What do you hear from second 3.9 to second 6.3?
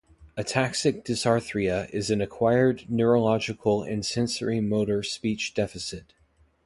sensorimotor speech deficit.